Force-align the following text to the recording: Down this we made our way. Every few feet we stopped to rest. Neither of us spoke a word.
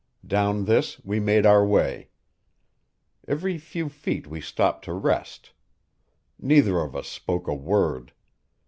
Down 0.25 0.65
this 0.65 0.99
we 1.05 1.19
made 1.19 1.45
our 1.45 1.63
way. 1.63 2.09
Every 3.27 3.59
few 3.59 3.87
feet 3.87 4.25
we 4.25 4.41
stopped 4.41 4.83
to 4.85 4.93
rest. 4.93 5.51
Neither 6.39 6.79
of 6.79 6.95
us 6.95 7.07
spoke 7.07 7.47
a 7.47 7.53
word. 7.53 8.11